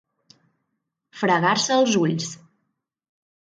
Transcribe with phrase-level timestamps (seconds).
[1.19, 2.31] Fregar-se els ulls.